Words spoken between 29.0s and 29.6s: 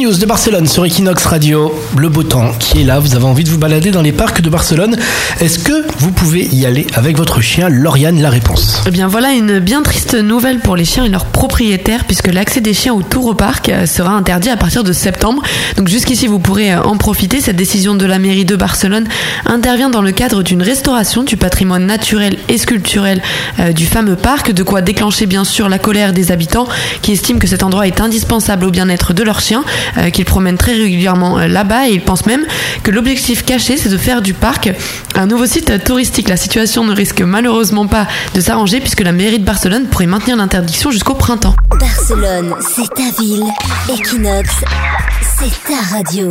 de leurs